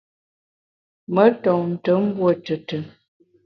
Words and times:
Me 1.13 1.23
ntonte 1.31 1.91
mbuo 2.03 2.31
tùtù. 2.45 2.77